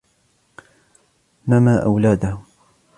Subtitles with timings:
[1.47, 2.37] نمى أولاده.